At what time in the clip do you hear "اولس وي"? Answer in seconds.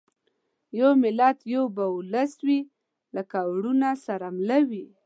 1.93-2.59